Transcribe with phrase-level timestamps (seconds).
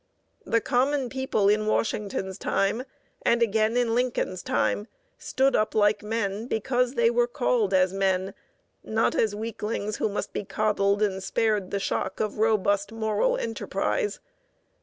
[0.47, 2.85] The common people in Washington's time,
[3.21, 4.87] and again in Lincoln's time,
[5.19, 8.33] stood up like men, because they were called as men,
[8.83, 14.19] not as weaklings who must be coddled and spared the shock of robust moral enterprise.